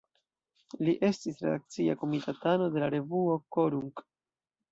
[0.87, 4.05] Li estis redakcia komitatano de revuo "Korunk".